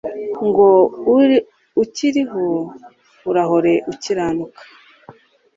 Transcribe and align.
Ngo 0.45 0.67
ukiriho 1.83 2.43
urahore 3.29 3.73
ukiranuka 3.91 4.61